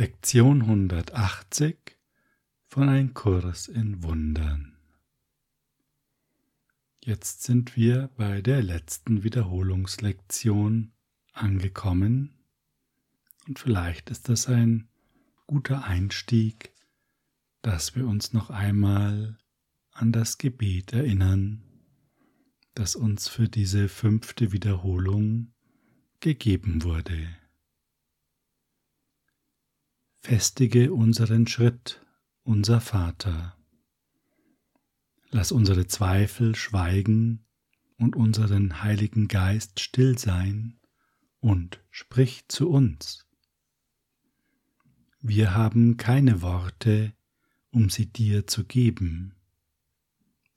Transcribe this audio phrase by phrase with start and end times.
[0.00, 1.76] Lektion 180
[2.68, 4.78] von Ein Kurs in Wundern.
[7.04, 10.92] Jetzt sind wir bei der letzten Wiederholungslektion
[11.34, 12.32] angekommen
[13.46, 14.88] und vielleicht ist das ein
[15.46, 16.72] guter Einstieg,
[17.60, 19.36] dass wir uns noch einmal
[19.92, 21.62] an das Gebet erinnern,
[22.72, 25.52] das uns für diese fünfte Wiederholung
[26.20, 27.28] gegeben wurde.
[30.22, 32.04] Festige unseren Schritt,
[32.42, 33.56] unser Vater.
[35.30, 37.46] Lass unsere Zweifel schweigen
[37.96, 40.78] und unseren Heiligen Geist still sein
[41.40, 43.26] und sprich zu uns.
[45.22, 47.14] Wir haben keine Worte,
[47.70, 49.34] um sie dir zu geben.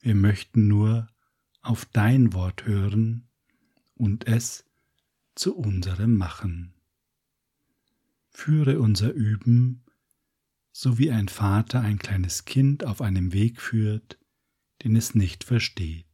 [0.02, 1.07] Wir möchten nur
[1.62, 3.30] auf dein Wort hören
[3.95, 4.66] und es
[5.35, 6.73] zu unserem machen
[8.33, 9.83] führe unser Üben,
[10.71, 14.20] so wie ein Vater ein kleines Kind auf einem Weg führt,
[14.84, 16.05] den es nicht versteht.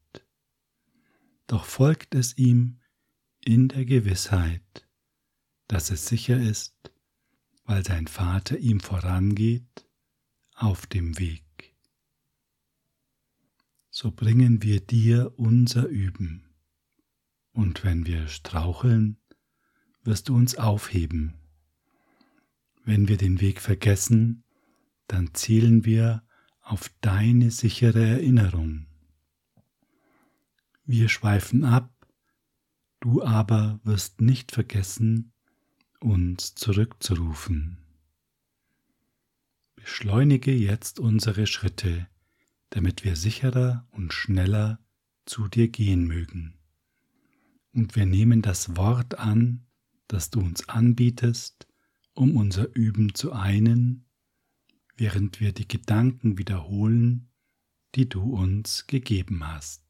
[1.48, 2.80] Doch folgt es ihm
[3.44, 4.88] in der Gewissheit,
[5.68, 6.92] dass es sicher ist,
[7.64, 9.88] weil sein Vater ihm vorangeht
[10.54, 11.46] auf dem Weg.
[13.90, 16.46] So bringen wir dir unser Üben,
[17.54, 19.18] und wenn wir straucheln,
[20.04, 21.39] wirst du uns aufheben
[22.90, 24.44] wenn wir den Weg vergessen,
[25.06, 26.24] dann zielen wir
[26.60, 28.88] auf deine sichere Erinnerung.
[30.86, 31.94] Wir schweifen ab,
[33.00, 35.34] du aber wirst nicht vergessen,
[36.00, 37.78] uns zurückzurufen.
[39.76, 42.08] Beschleunige jetzt unsere Schritte,
[42.72, 44.80] damit wir sicherer und schneller
[45.26, 46.58] zu dir gehen mögen.
[47.72, 49.68] Und wir nehmen das Wort an,
[50.08, 51.69] das du uns anbietest,
[52.20, 54.06] um unser Üben zu einen,
[54.98, 57.30] während wir die Gedanken wiederholen,
[57.96, 59.82] die du uns gegeben hast.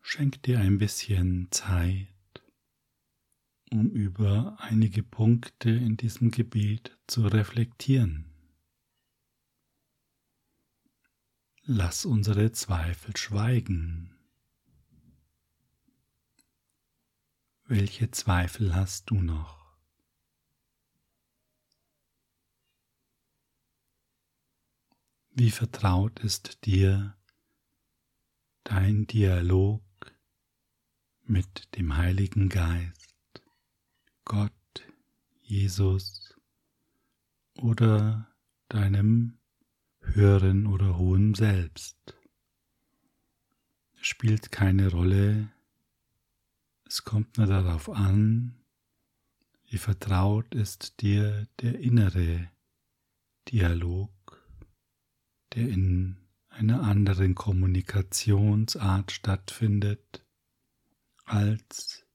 [0.00, 2.08] Schenk dir ein bisschen Zeit,
[3.70, 8.24] um über einige Punkte in diesem Gebet zu reflektieren.
[11.62, 14.17] Lass unsere Zweifel schweigen.
[17.70, 19.76] Welche Zweifel hast du noch?
[25.32, 27.14] Wie vertraut ist dir
[28.64, 29.82] dein Dialog
[31.24, 33.42] mit dem Heiligen Geist,
[34.24, 34.50] Gott,
[35.42, 36.40] Jesus
[37.58, 38.34] oder
[38.70, 39.36] deinem
[40.00, 42.16] höheren oder hohen Selbst?
[44.00, 45.52] Es spielt keine Rolle,
[46.88, 48.64] es kommt nur darauf an,
[49.66, 52.50] wie vertraut ist dir der innere
[53.48, 54.10] Dialog,
[55.54, 56.16] der in
[56.48, 60.24] einer anderen Kommunikationsart stattfindet
[61.24, 62.06] als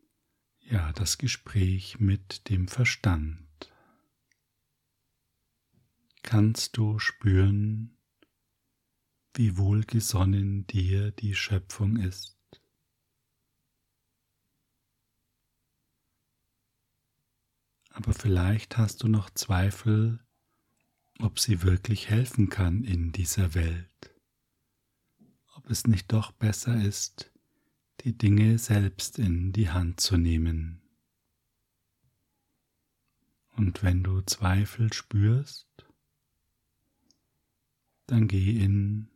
[0.61, 3.71] ja das Gespräch mit dem Verstand.
[6.23, 7.95] Kannst du spüren,
[9.35, 12.42] wie wohlgesonnen dir die Schöpfung ist?
[17.93, 20.19] Aber vielleicht hast du noch Zweifel,
[21.19, 24.13] ob sie wirklich helfen kann in dieser Welt,
[25.55, 27.31] ob es nicht doch besser ist,
[28.01, 30.81] die Dinge selbst in die Hand zu nehmen.
[33.55, 35.67] Und wenn du Zweifel spürst,
[38.07, 39.07] dann geh in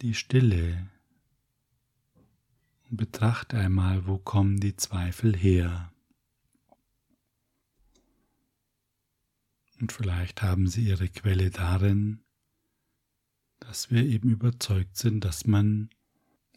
[0.00, 0.88] die Stille
[2.88, 5.92] und betrachte einmal, wo kommen die Zweifel her.
[9.80, 12.22] Und vielleicht haben sie ihre Quelle darin,
[13.60, 15.90] dass wir eben überzeugt sind, dass man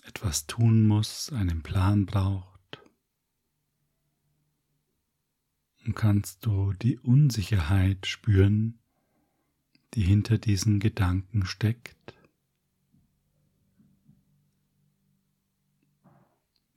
[0.06, 2.82] etwas tun muss, einen Plan braucht.
[5.86, 8.80] Und kannst du die Unsicherheit spüren,
[9.94, 12.14] die hinter diesen Gedanken steckt?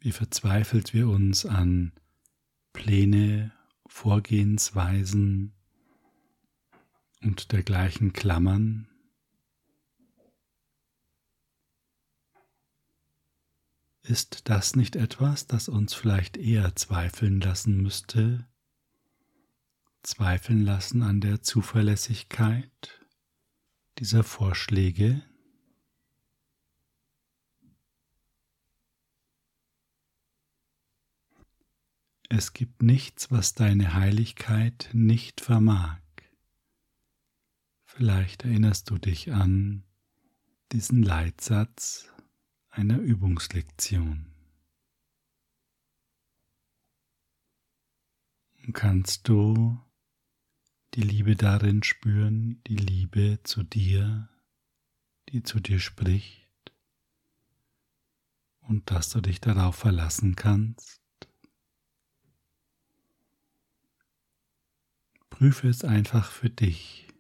[0.01, 1.93] Wie verzweifelt wir uns an
[2.73, 3.53] Pläne,
[3.87, 5.53] Vorgehensweisen,
[7.23, 8.89] und dergleichen klammern.
[14.03, 18.49] Ist das nicht etwas, das uns vielleicht eher zweifeln lassen müsste?
[20.03, 23.07] Zweifeln lassen an der Zuverlässigkeit
[23.99, 25.23] dieser Vorschläge?
[32.29, 36.02] Es gibt nichts, was deine Heiligkeit nicht vermag.
[37.95, 39.85] Vielleicht erinnerst du dich an
[40.73, 42.09] diesen Leitsatz
[42.71, 44.33] einer Übungslektion.
[48.73, 49.79] Kannst du
[50.95, 54.31] die Liebe darin spüren, die Liebe zu dir,
[55.29, 56.73] die zu dir spricht
[58.61, 61.03] und dass du dich darauf verlassen kannst?
[65.29, 67.12] Prüfe es einfach für dich.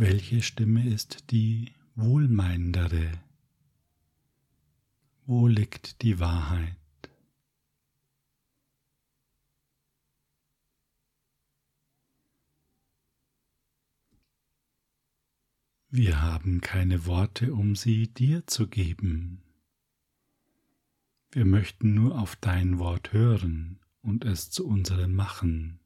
[0.00, 3.10] Welche Stimme ist die wohlmeinendere?
[5.26, 6.76] Wo liegt die Wahrheit?
[15.90, 19.42] Wir haben keine Worte, um sie dir zu geben.
[21.32, 25.80] Wir möchten nur auf dein Wort hören und es zu unserem machen.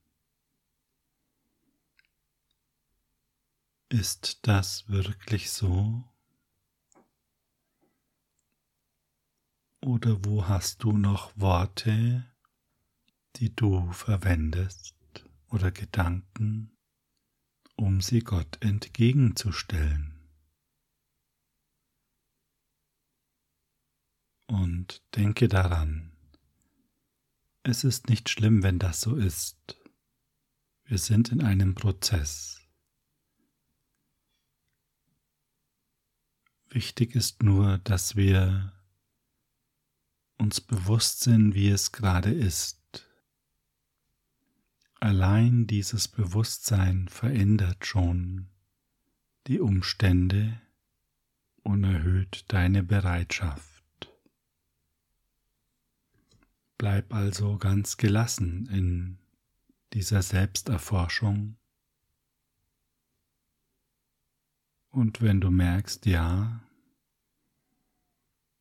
[3.93, 6.03] Ist das wirklich so?
[9.83, 12.25] Oder wo hast du noch Worte,
[13.37, 14.97] die du verwendest
[15.51, 16.75] oder Gedanken,
[17.77, 20.27] um sie Gott entgegenzustellen?
[24.47, 26.17] Und denke daran,
[27.63, 29.77] es ist nicht schlimm, wenn das so ist.
[30.85, 32.62] Wir sind in einem Prozess.
[36.75, 38.73] Wichtig ist nur, dass wir
[40.39, 43.07] uns bewusst sind, wie es gerade ist.
[44.99, 48.49] Allein dieses Bewusstsein verändert schon
[49.49, 50.63] die Umstände
[51.63, 53.85] und erhöht deine Bereitschaft.
[56.79, 59.19] Bleib also ganz gelassen in
[59.93, 61.59] dieser Selbsterforschung
[64.93, 66.61] Und wenn du merkst, ja,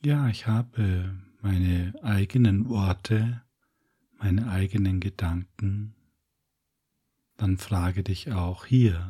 [0.01, 3.43] ja, ich habe meine eigenen Worte,
[4.13, 5.93] meine eigenen Gedanken,
[7.35, 9.09] dann frage dich auch hier,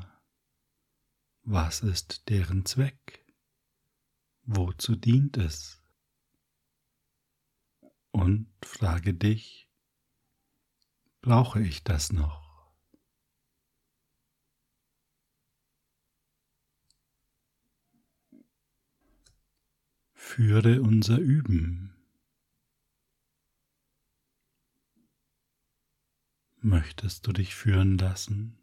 [1.43, 3.23] was ist deren Zweck?
[4.41, 5.79] Wozu dient es?
[8.09, 9.69] Und frage dich,
[11.21, 12.40] brauche ich das noch?
[20.33, 21.93] Führe unser Üben.
[26.61, 28.57] Möchtest du dich führen lassen?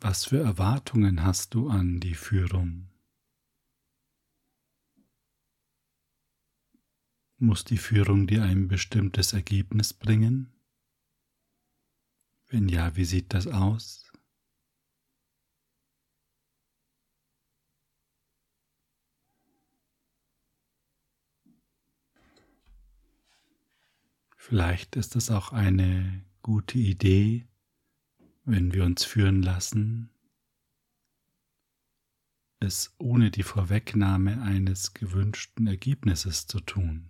[0.00, 2.90] Was für Erwartungen hast du an die Führung?
[7.38, 10.52] Muss die Führung dir ein bestimmtes Ergebnis bringen?
[12.48, 14.11] Wenn ja, wie sieht das aus?
[24.44, 27.46] Vielleicht ist es auch eine gute Idee,
[28.44, 30.10] wenn wir uns führen lassen,
[32.58, 37.08] es ohne die Vorwegnahme eines gewünschten Ergebnisses zu tun.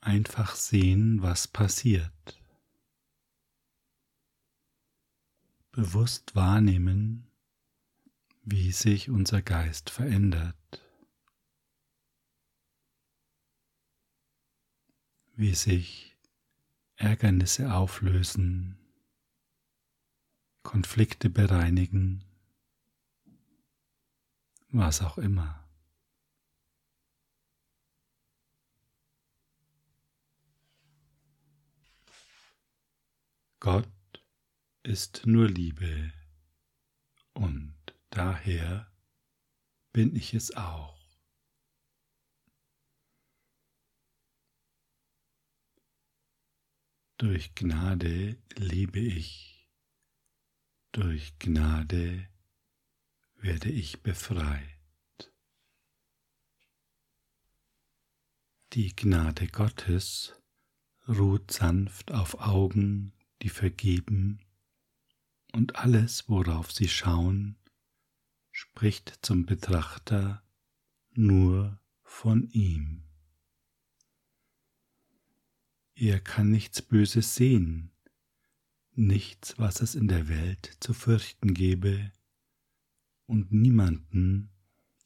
[0.00, 2.40] Einfach sehen, was passiert.
[5.72, 7.26] Bewusst wahrnehmen,
[8.44, 10.63] wie sich unser Geist verändert.
[15.44, 16.16] Wie sich
[16.96, 18.78] Ärgernisse auflösen,
[20.62, 22.24] Konflikte bereinigen,
[24.70, 25.68] was auch immer.
[33.60, 33.86] Gott
[34.82, 36.10] ist nur Liebe
[37.34, 37.76] und
[38.08, 38.90] daher
[39.92, 41.03] bin ich es auch.
[47.16, 49.68] Durch Gnade lebe ich,
[50.90, 52.28] durch Gnade
[53.36, 55.32] werde ich befreit.
[58.72, 60.34] Die Gnade Gottes
[61.06, 64.40] ruht sanft auf Augen, die vergeben,
[65.52, 67.56] und alles, worauf sie schauen,
[68.50, 70.42] spricht zum Betrachter
[71.12, 73.04] nur von ihm.
[75.94, 77.92] Er kann nichts Böses sehen,
[78.92, 82.12] nichts, was es in der Welt zu fürchten gebe,
[83.26, 84.50] und niemanden,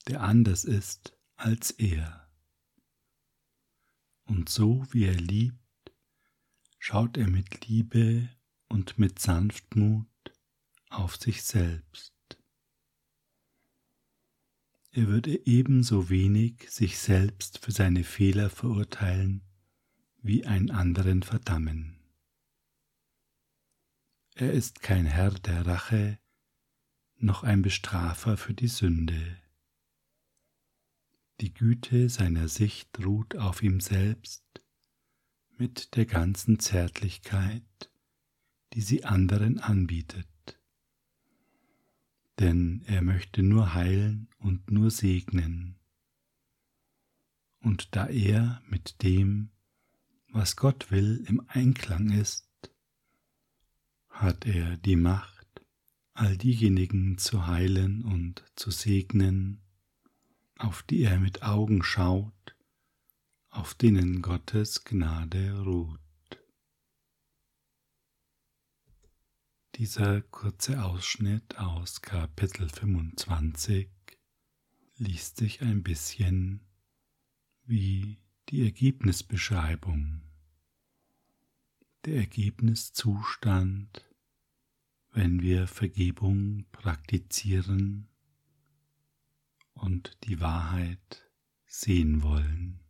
[0.08, 2.28] der anders ist als er.
[4.24, 5.58] Und so wie er liebt,
[6.78, 8.28] schaut er mit Liebe
[8.68, 10.06] und mit Sanftmut
[10.88, 12.14] auf sich selbst.
[14.90, 19.47] Er würde ebenso wenig sich selbst für seine Fehler verurteilen,
[20.22, 21.98] wie einen anderen verdammen.
[24.34, 26.18] Er ist kein Herr der Rache,
[27.16, 29.38] noch ein Bestrafer für die Sünde.
[31.40, 34.44] Die Güte seiner Sicht ruht auf ihm selbst
[35.56, 37.90] mit der ganzen Zärtlichkeit,
[38.72, 40.28] die sie anderen anbietet.
[42.38, 45.76] Denn er möchte nur heilen und nur segnen.
[47.60, 49.50] Und da er mit dem,
[50.38, 52.46] was Gott will, im Einklang ist,
[54.08, 55.48] hat er die Macht,
[56.14, 59.60] all diejenigen zu heilen und zu segnen,
[60.56, 62.56] auf die er mit Augen schaut,
[63.50, 65.98] auf denen Gottes Gnade ruht.
[69.74, 73.90] Dieser kurze Ausschnitt aus Kapitel 25
[74.98, 76.64] liest sich ein bisschen
[77.64, 78.18] wie
[78.50, 80.27] die Ergebnisbeschreibung,
[82.04, 84.04] der Ergebniszustand,
[85.10, 88.08] wenn wir Vergebung praktizieren
[89.74, 91.30] und die Wahrheit
[91.66, 92.80] sehen wollen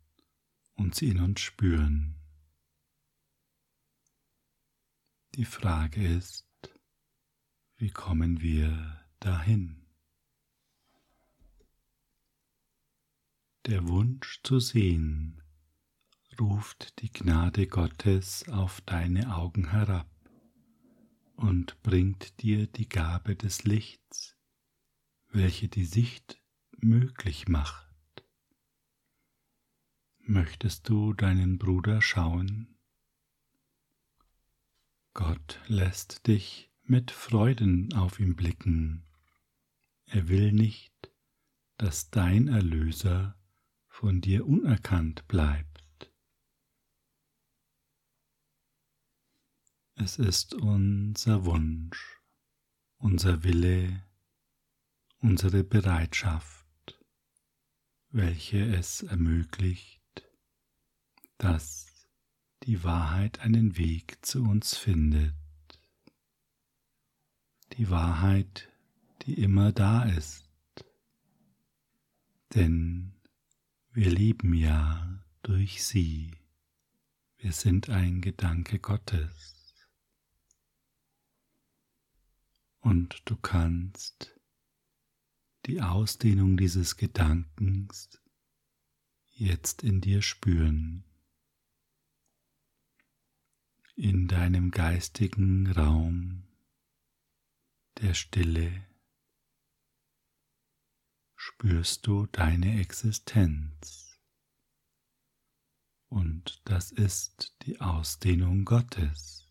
[0.75, 2.15] und sie in uns spüren.
[5.35, 6.47] Die Frage ist,
[7.77, 9.85] wie kommen wir dahin?
[13.65, 15.41] Der Wunsch zu sehen
[16.39, 20.09] ruft die Gnade Gottes auf deine Augen herab
[21.35, 24.37] und bringt dir die Gabe des Lichts,
[25.29, 26.41] welche die Sicht
[26.77, 27.87] möglich macht.
[30.19, 32.77] Möchtest du deinen Bruder schauen?
[35.13, 39.03] Gott lässt dich mit Freuden auf ihn blicken.
[40.05, 41.11] Er will nicht,
[41.77, 43.35] dass dein Erlöser
[43.87, 45.68] von dir unerkannt bleibt.
[50.01, 52.21] Es ist unser Wunsch,
[52.97, 54.03] unser Wille,
[55.19, 56.99] unsere Bereitschaft,
[58.09, 60.01] welche es ermöglicht,
[61.37, 62.07] dass
[62.63, 65.35] die Wahrheit einen Weg zu uns findet
[67.79, 68.69] die Wahrheit,
[69.21, 70.45] die immer da ist.
[72.53, 73.13] Denn
[73.91, 76.31] wir leben ja durch sie.
[77.37, 79.58] Wir sind ein Gedanke Gottes.
[82.79, 84.39] Und du kannst
[85.65, 88.21] die Ausdehnung dieses Gedankens
[89.31, 91.03] jetzt in dir spüren,
[93.95, 96.47] in deinem geistigen Raum
[97.97, 98.85] der Stille
[101.35, 104.19] spürst du deine Existenz.
[106.07, 109.48] Und das ist die Ausdehnung Gottes.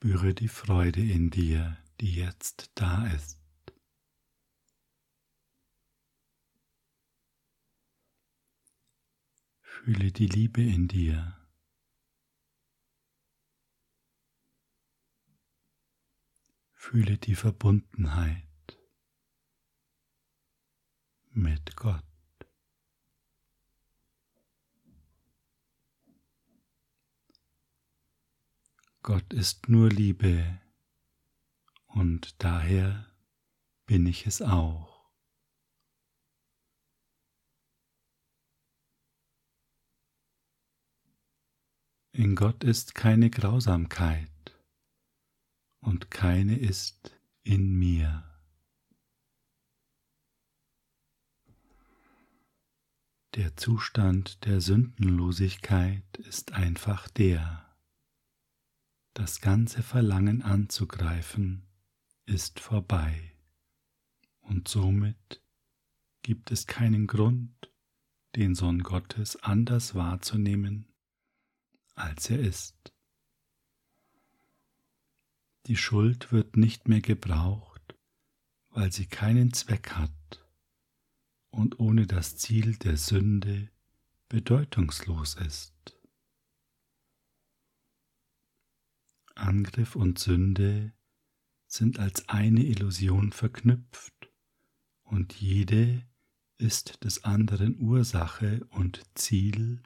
[0.00, 3.40] Spüre die Freude in dir, die jetzt da ist.
[9.60, 11.36] Fühle die Liebe in dir.
[16.74, 18.78] Fühle die Verbundenheit
[21.32, 22.07] mit Gott.
[29.02, 30.60] Gott ist nur Liebe
[31.86, 33.06] und daher
[33.86, 34.98] bin ich es auch.
[42.12, 44.28] In Gott ist keine Grausamkeit
[45.80, 48.24] und keine ist in mir.
[53.36, 57.67] Der Zustand der Sündenlosigkeit ist einfach der.
[59.18, 61.66] Das ganze Verlangen anzugreifen
[62.26, 63.32] ist vorbei
[64.42, 65.42] und somit
[66.22, 67.50] gibt es keinen Grund,
[68.36, 70.86] den Sohn Gottes anders wahrzunehmen
[71.96, 72.92] als er ist.
[75.66, 77.96] Die Schuld wird nicht mehr gebraucht,
[78.70, 80.46] weil sie keinen Zweck hat
[81.50, 83.68] und ohne das Ziel der Sünde
[84.28, 85.77] bedeutungslos ist.
[89.38, 90.92] Angriff und Sünde
[91.66, 94.30] sind als eine Illusion verknüpft
[95.02, 96.06] und jede
[96.56, 99.82] ist des anderen Ursache und Ziel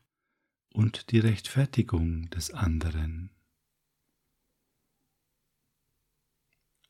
[0.72, 3.30] und die Rechtfertigung des anderen.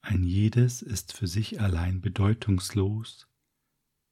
[0.01, 3.29] Ein jedes ist für sich allein bedeutungslos,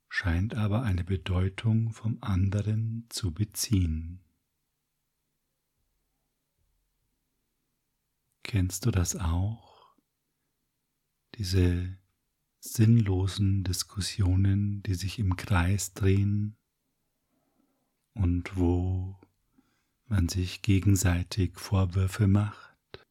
[0.08, 4.20] scheint aber eine Bedeutung vom anderen zu beziehen.
[8.50, 9.94] Kennst du das auch?
[11.36, 11.96] Diese
[12.58, 16.56] sinnlosen Diskussionen, die sich im Kreis drehen
[18.12, 19.16] und wo
[20.06, 23.06] man sich gegenseitig Vorwürfe macht.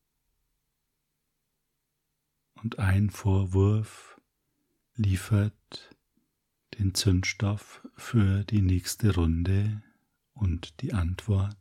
[2.56, 4.20] Und ein Vorwurf
[4.96, 5.96] liefert
[6.78, 9.82] den Zündstoff für die nächste Runde
[10.34, 11.56] und die Antwort.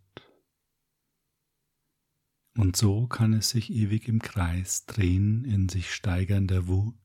[2.59, 6.97] Und so kann es sich ewig im Kreis drehen in sich steigernder Wut,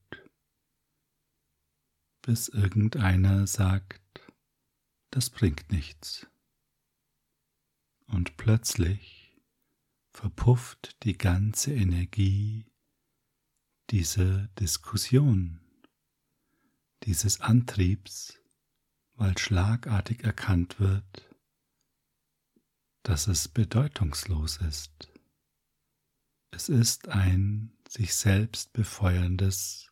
[2.24, 4.02] bis irgendeiner sagt,
[5.12, 6.26] das bringt nichts.
[8.08, 9.40] Und plötzlich
[10.10, 12.66] verpufft die ganze Energie
[13.92, 15.60] dieser Diskussion,
[17.04, 18.40] dieses Antriebs,
[19.14, 21.30] weil schlagartig erkannt wird,
[23.04, 25.13] dass es bedeutungslos ist.
[26.56, 29.92] Es ist ein sich selbst befeuerndes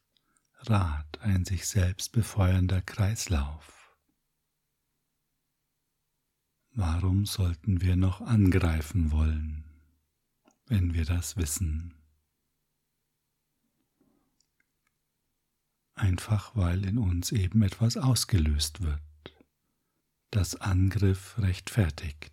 [0.60, 3.98] Rad, ein sich selbst befeuernder Kreislauf.
[6.74, 9.64] Warum sollten wir noch angreifen wollen,
[10.68, 11.96] wenn wir das wissen?
[15.96, 19.02] Einfach weil in uns eben etwas ausgelöst wird,
[20.30, 22.31] das Angriff rechtfertigt.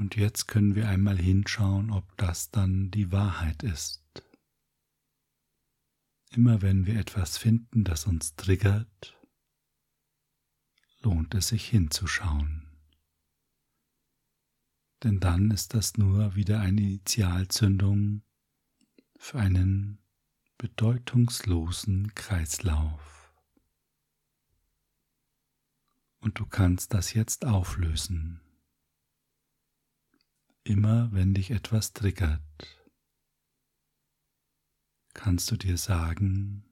[0.00, 4.02] Und jetzt können wir einmal hinschauen, ob das dann die Wahrheit ist.
[6.30, 9.14] Immer wenn wir etwas finden, das uns triggert,
[11.02, 12.66] lohnt es sich hinzuschauen.
[15.02, 18.22] Denn dann ist das nur wieder eine Initialzündung
[19.18, 19.98] für einen
[20.56, 23.34] bedeutungslosen Kreislauf.
[26.20, 28.40] Und du kannst das jetzt auflösen.
[30.64, 32.42] Immer wenn dich etwas triggert,
[35.14, 36.64] kannst du dir sagen,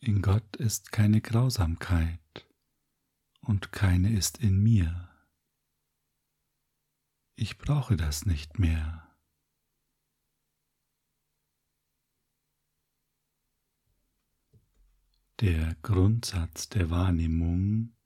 [0.00, 2.48] in Gott ist keine Grausamkeit
[3.40, 5.08] und keine ist in mir.
[7.36, 9.16] Ich brauche das nicht mehr.
[15.40, 17.96] Der Grundsatz der Wahrnehmung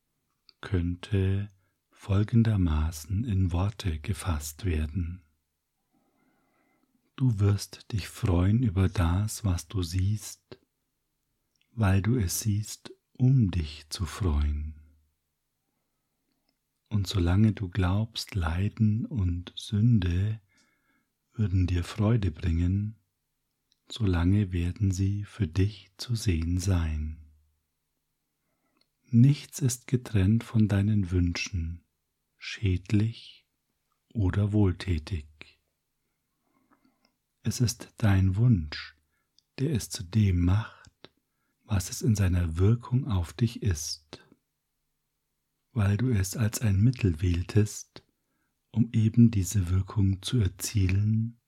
[0.61, 1.51] könnte
[2.07, 5.25] folgendermaßen in Worte gefasst werden.
[7.17, 10.61] Du wirst dich freuen über das, was du siehst,
[11.73, 14.77] weil du es siehst, um dich zu freuen.
[16.91, 20.41] Und solange du glaubst, Leiden und Sünde
[21.33, 22.95] würden dir Freude bringen,
[23.91, 27.17] solange werden sie für dich zu sehen sein.
[29.11, 31.83] Nichts ist getrennt von deinen Wünschen,
[32.47, 33.45] schädlich
[34.15, 35.27] oder wohltätig.
[37.43, 38.97] Es ist dein Wunsch,
[39.59, 41.11] der es zu dem macht,
[41.65, 44.25] was es in seiner Wirkung auf dich ist,
[45.73, 48.05] weil du es als ein Mittel wähltest,
[48.71, 51.41] um eben diese Wirkung zu erzielen,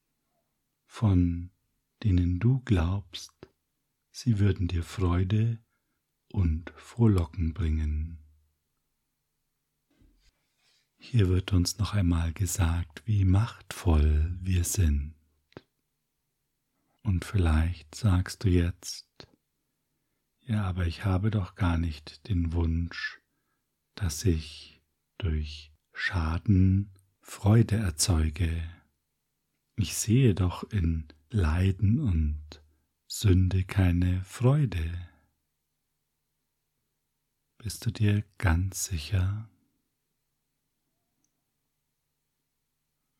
[0.85, 1.49] von
[2.03, 3.33] denen du glaubst,
[4.11, 5.63] sie würden dir Freude
[6.33, 8.28] und Frohlocken bringen.
[11.01, 15.15] Hier wird uns noch einmal gesagt, wie machtvoll wir sind.
[17.01, 19.07] Und vielleicht sagst du jetzt,
[20.41, 23.21] ja, aber ich habe doch gar nicht den Wunsch,
[23.95, 24.81] dass ich
[25.17, 28.61] durch Schaden Freude erzeuge.
[29.77, 32.61] Ich sehe doch in Leiden und
[33.07, 35.09] Sünde keine Freude.
[37.57, 39.48] Bist du dir ganz sicher?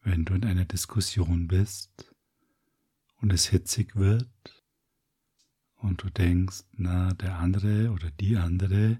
[0.09, 2.13] Wenn du in einer Diskussion bist
[3.17, 4.63] und es hitzig wird
[5.75, 8.99] und du denkst, na, der andere oder die andere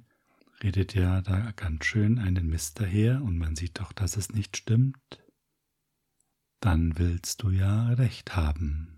[0.61, 4.55] redet ja da ganz schön einen Mist daher und man sieht doch, dass es nicht
[4.55, 5.23] stimmt,
[6.59, 8.95] dann willst du ja recht haben.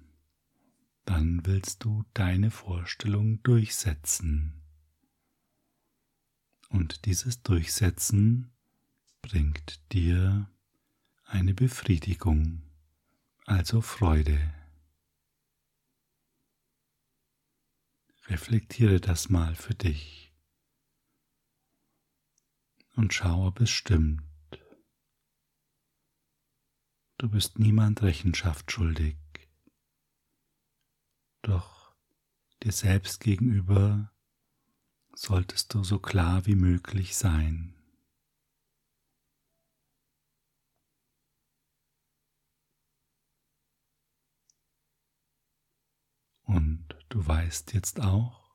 [1.05, 4.61] dann willst du deine Vorstellung durchsetzen.
[6.69, 8.51] Und dieses Durchsetzen
[9.21, 10.49] bringt dir
[11.31, 12.61] eine Befriedigung,
[13.45, 14.53] also Freude.
[18.27, 20.33] Reflektiere das mal für dich
[22.97, 24.21] und schau, ob es stimmt.
[27.17, 29.17] Du bist niemand Rechenschaft schuldig,
[31.43, 31.95] doch
[32.61, 34.11] dir selbst gegenüber
[35.15, 37.77] solltest du so klar wie möglich sein.
[46.51, 48.49] Und du weißt jetzt auch,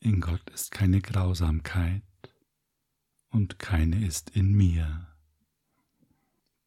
[0.00, 2.02] in Gott ist keine Grausamkeit
[3.28, 5.06] und keine ist in mir.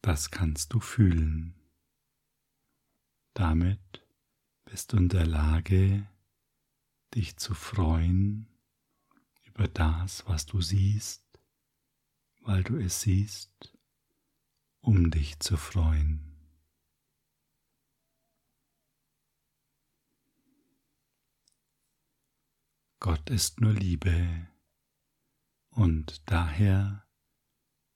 [0.01, 1.55] Das kannst du fühlen.
[3.34, 4.05] Damit
[4.65, 6.08] bist du in der Lage,
[7.15, 8.47] dich zu freuen
[9.45, 11.23] über das, was du siehst,
[12.41, 13.75] weil du es siehst,
[14.79, 16.34] um dich zu freuen.
[23.05, 24.47] Gott ist nur Liebe
[25.69, 27.07] und daher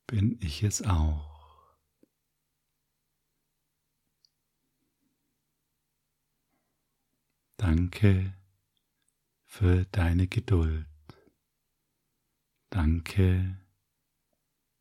[0.06, 1.76] bin ich es auch.
[7.58, 8.38] Danke
[9.46, 10.86] für deine Geduld.
[12.70, 13.60] Danke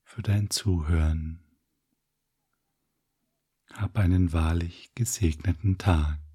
[0.03, 1.43] für dein Zuhören.
[3.73, 6.28] Hab einen wahrlich gesegneten Tag.